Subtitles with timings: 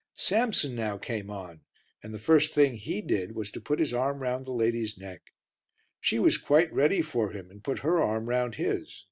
[0.15, 1.61] Samson now came on
[2.01, 5.21] and the first thing he did was to put his arm round the lady's neck.
[5.99, 8.99] She was quite ready for him and put her arm round his.